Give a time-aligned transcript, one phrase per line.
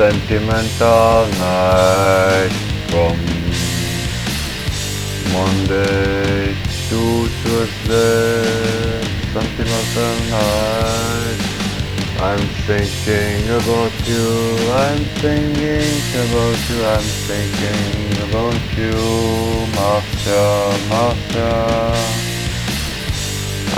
[0.00, 2.52] sentimental night
[2.88, 3.16] from
[5.30, 6.54] Monday
[6.88, 9.04] to Tuesday.
[9.34, 11.40] Sentimental night.
[12.18, 14.28] I'm thinking about you.
[14.72, 16.80] I'm thinking about you.
[16.94, 18.96] I'm thinking about you,
[19.76, 20.48] Marcia,
[20.88, 21.99] Marcia.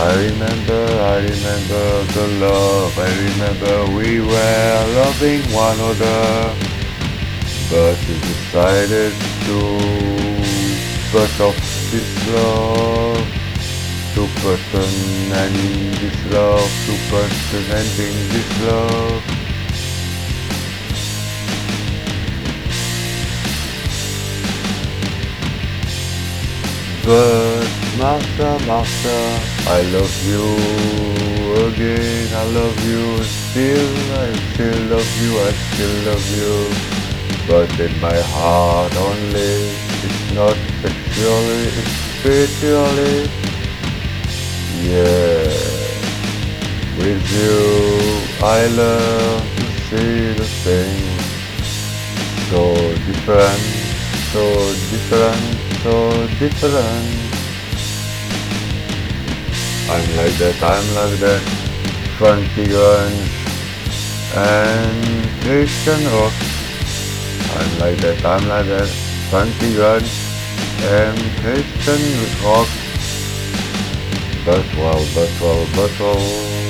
[0.02, 0.82] I remember,
[1.14, 1.84] I remember
[2.16, 6.56] the love, I remember we were loving one another,
[7.70, 9.12] but we decided
[9.46, 9.58] to
[11.12, 11.54] put off
[11.92, 13.22] this love,
[14.14, 14.22] to
[14.74, 16.94] an ending this love, to
[17.58, 19.22] an ending this love.
[27.04, 30.44] But Martha, Martha, I love you
[31.66, 36.52] again, I love you still, I still love you, I still love you.
[37.48, 39.54] But in my heart only,
[40.04, 43.30] it's not sexually, it's spiritually.
[44.84, 45.48] Yeah,
[46.98, 47.56] with you
[48.44, 51.24] I love to see the things
[52.50, 52.74] so
[53.08, 53.64] different,
[54.32, 54.44] so
[54.92, 57.31] different, so different.
[59.92, 61.42] I'm like that, I'm like that.
[62.18, 63.28] Funky grunge
[64.34, 66.32] and Christian rock.
[67.58, 68.88] I'm like that, I'm like that.
[69.30, 70.12] Funky grunge
[70.96, 72.02] and Christian
[72.42, 72.68] rock.
[74.46, 75.30] But well, but
[76.00, 76.62] well.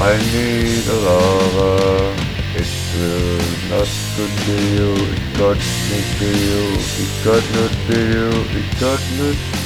[0.00, 2.24] I need a lover.
[2.56, 4.92] It will not could be you.
[5.12, 5.60] It could
[5.92, 6.64] not be you.
[7.02, 8.30] It could not be you.
[8.60, 9.63] It could not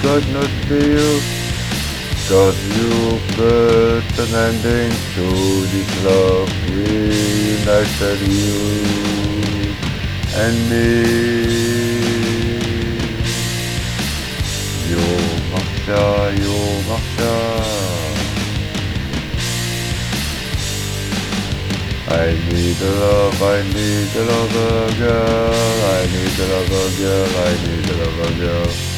[0.00, 1.20] could not be you,
[2.28, 5.26] cause you put an ending to
[5.72, 8.86] this love reunited you
[10.34, 10.86] and me.
[14.88, 16.02] You're Marcia,
[16.40, 17.86] you're Marcia.
[22.08, 27.52] I need a love, I need a lover girl, I need a lover girl, I
[27.66, 28.95] need a lover girl.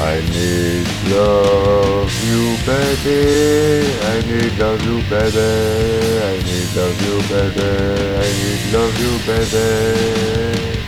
[0.00, 3.90] I need love you, baby.
[4.00, 6.22] I need love you, baby.
[6.22, 7.66] I need love you, baby.
[8.14, 10.78] I need love you, baby.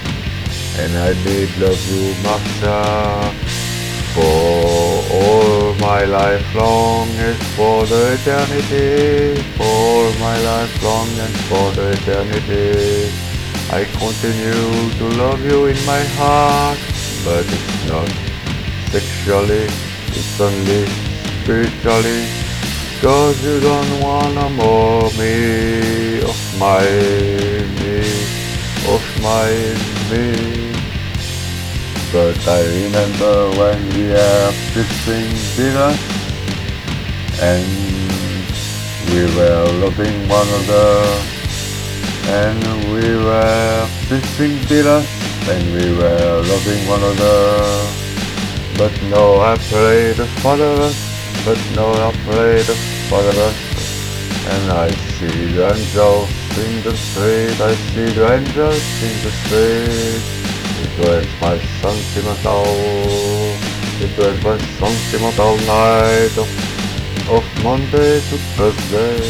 [0.79, 3.35] And I need love you, Marcia.
[4.15, 9.43] For all my life long and for the eternity.
[9.57, 13.11] For all my life long and for the eternity.
[13.73, 16.79] I continue to love you in my heart,
[17.25, 18.30] but it's not
[18.91, 19.67] sexually,
[20.19, 20.87] it's only
[21.43, 22.27] spiritually.
[23.01, 26.83] Cause you don't wanna more me, of my
[27.79, 28.03] me,
[28.95, 29.51] of my
[30.11, 30.75] me.
[32.13, 35.95] But I remember when we were kissing dinner
[37.41, 37.67] and
[39.11, 41.31] we were loving one another
[42.43, 42.61] and
[42.93, 45.01] we were kissing dinner
[45.49, 48.00] and we were loving one another.
[48.81, 50.75] But no, I pray the Father,
[51.45, 52.75] but no, I pray the
[53.11, 53.53] Father.
[54.53, 60.23] And I see the angels in the street, I see the angels in the street.
[60.81, 62.65] It was my sentimental,
[64.01, 66.49] it was my sentimental night of,
[67.29, 69.21] of Monday to Thursday.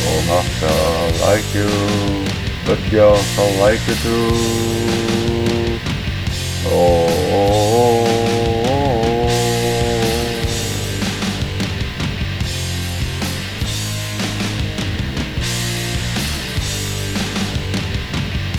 [0.00, 1.68] Oh, Martha, I like you,
[2.64, 4.86] but girls, I like you too.
[6.68, 7.65] Oh.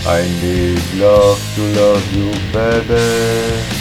[0.09, 3.76] I need love to love you, baby.